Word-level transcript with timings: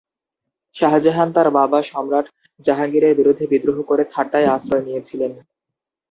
শাহজাহান 0.75 1.29
তার 1.35 1.47
বাবা 1.57 1.79
সম্রাট 1.83 2.25
জাহাঙ্গীরের 2.65 3.13
বিরুদ্ধে 3.19 3.45
বিদ্রোহ 3.51 3.77
করে 3.89 4.03
থাট্টায় 4.13 4.51
আশ্রয় 4.55 4.83
নিয়েছিলেন। 4.87 5.31